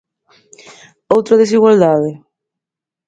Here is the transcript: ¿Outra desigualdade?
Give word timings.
¿Outra 1.15 1.39
desigualdade? 1.41 2.11